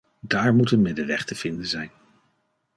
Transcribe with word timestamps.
Daar 0.19 0.53
moet 0.55 0.71
een 0.71 0.81
middenweg 0.81 1.25
te 1.25 1.35
vinden 1.35 1.65
zijn. 1.65 1.91